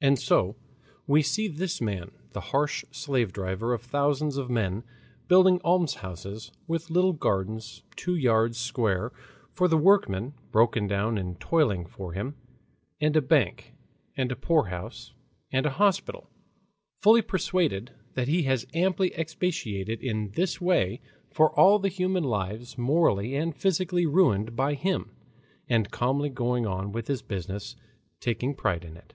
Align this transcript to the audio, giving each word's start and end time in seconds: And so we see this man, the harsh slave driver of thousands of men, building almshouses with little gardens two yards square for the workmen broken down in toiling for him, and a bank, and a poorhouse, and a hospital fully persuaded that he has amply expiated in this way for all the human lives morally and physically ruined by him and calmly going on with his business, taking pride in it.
And 0.00 0.18
so 0.18 0.56
we 1.06 1.22
see 1.22 1.48
this 1.48 1.80
man, 1.80 2.10
the 2.32 2.40
harsh 2.52 2.84
slave 2.90 3.32
driver 3.32 3.72
of 3.72 3.80
thousands 3.80 4.36
of 4.36 4.50
men, 4.50 4.84
building 5.28 5.58
almshouses 5.64 6.52
with 6.66 6.90
little 6.90 7.14
gardens 7.14 7.82
two 7.96 8.14
yards 8.14 8.58
square 8.58 9.12
for 9.54 9.66
the 9.66 9.78
workmen 9.78 10.34
broken 10.52 10.86
down 10.86 11.16
in 11.16 11.36
toiling 11.36 11.86
for 11.86 12.12
him, 12.12 12.36
and 13.00 13.16
a 13.16 13.22
bank, 13.22 13.72
and 14.14 14.30
a 14.30 14.36
poorhouse, 14.36 15.14
and 15.50 15.64
a 15.64 15.70
hospital 15.80 16.28
fully 17.00 17.22
persuaded 17.22 17.92
that 18.12 18.28
he 18.28 18.42
has 18.42 18.66
amply 18.74 19.08
expiated 19.14 20.02
in 20.02 20.32
this 20.32 20.60
way 20.60 21.00
for 21.30 21.50
all 21.58 21.78
the 21.78 21.88
human 21.88 22.24
lives 22.24 22.76
morally 22.76 23.34
and 23.34 23.56
physically 23.56 24.04
ruined 24.04 24.54
by 24.54 24.74
him 24.74 25.12
and 25.66 25.90
calmly 25.90 26.28
going 26.28 26.66
on 26.66 26.92
with 26.92 27.08
his 27.08 27.22
business, 27.22 27.74
taking 28.20 28.54
pride 28.54 28.84
in 28.84 28.98
it. 28.98 29.14